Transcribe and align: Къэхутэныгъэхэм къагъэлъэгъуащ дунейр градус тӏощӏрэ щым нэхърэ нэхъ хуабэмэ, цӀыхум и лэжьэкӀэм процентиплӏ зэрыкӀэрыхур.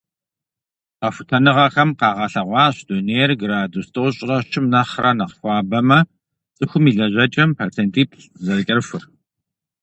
Къэхутэныгъэхэм 0.99 1.89
къагъэлъэгъуащ 1.99 2.75
дунейр 2.87 3.31
градус 3.41 3.87
тӏощӏрэ 3.93 4.37
щым 4.49 4.65
нэхърэ 4.73 5.11
нэхъ 5.17 5.35
хуабэмэ, 5.39 5.99
цӀыхум 6.57 6.83
и 6.89 6.93
лэжьэкӀэм 6.97 7.49
процентиплӏ 7.57 8.21
зэрыкӀэрыхур. 8.43 9.03